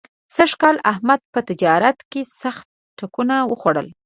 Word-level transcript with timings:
سږ 0.35 0.51
کال 0.61 0.77
احمد 0.91 1.19
په 1.33 1.39
تجارت 1.49 1.97
کې 2.11 2.21
سخت 2.41 2.65
ټکونه 2.97 3.35
وخوړل. 3.51 3.87